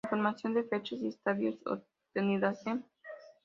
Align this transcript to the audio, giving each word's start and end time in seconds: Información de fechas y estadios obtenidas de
Información 0.07 0.55
de 0.55 0.63
fechas 0.63 0.99
y 1.03 1.09
estadios 1.09 1.59
obtenidas 1.63 2.63
de 2.63 2.79